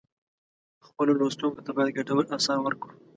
خپلو 0.87 1.11
لوستونکو 1.19 1.63
ته 1.65 1.71
باید 1.77 1.95
ګټور 1.97 2.25
آثار 2.37 2.57
ورکړو. 2.63 2.93